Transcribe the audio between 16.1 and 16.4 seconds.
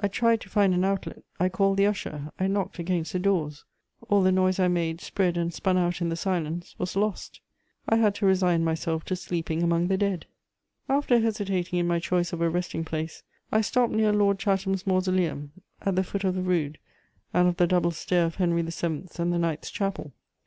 of the